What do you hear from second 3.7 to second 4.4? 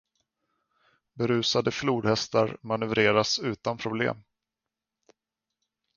problem.